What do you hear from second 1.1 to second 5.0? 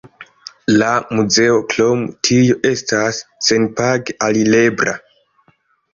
muzeo krom tio estas senpage alirebla.